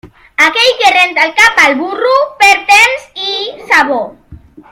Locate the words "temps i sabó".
2.73-4.01